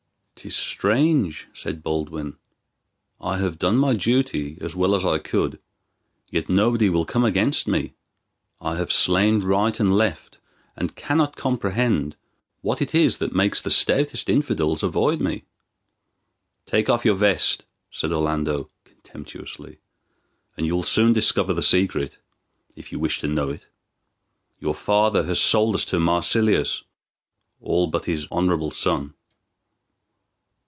[0.43, 2.35] "'Tis strange," said Baldwin,
[3.19, 5.59] "I have done my duty as well as I could,
[6.31, 7.93] yet nobody will come against me.
[8.59, 10.39] I have slain right and left,
[10.75, 12.15] and cannot comprehend
[12.61, 15.43] what it is that makes the stoutest infidels avoid me."
[16.65, 19.77] "Take off your vest," said Orlando, contemptuously,
[20.57, 22.17] "and you will soon discover the secret,
[22.75, 23.67] if you wish to know it.
[24.59, 26.81] Your father has sold us to Marsilius,
[27.59, 29.13] all but his honorable son."